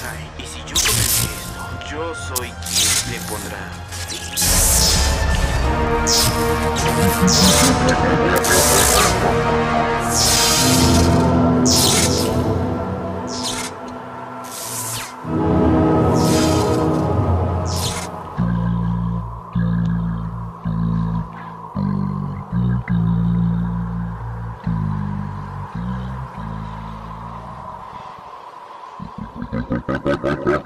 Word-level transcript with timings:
Y 0.00 0.46
si 0.46 0.58
yo 0.58 0.76
comencé 0.76 1.26
esto, 1.26 1.60
yo 1.90 2.14
soy 2.14 2.52
quien 2.70 3.10
le 3.10 3.18
pondrá 3.28 3.58
fin. 4.08 4.38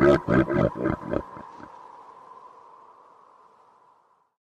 Yeah, 0.05 0.62